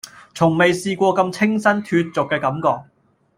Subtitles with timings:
[0.33, 2.89] 從來未試過咁清新脫俗嘅感覺